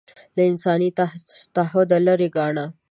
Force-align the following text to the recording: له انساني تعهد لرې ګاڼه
له 0.35 0.41
انساني 0.49 0.89
تعهد 1.55 1.89
لرې 2.05 2.27
ګاڼه 2.35 2.65